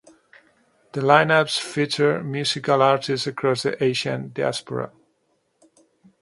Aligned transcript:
The 0.93 1.01
lineups 1.01 1.59
feature 1.59 2.23
musical 2.23 2.81
artists 2.81 3.27
across 3.27 3.61
the 3.61 3.83
Asian 3.83 4.29
diaspora. 4.33 4.91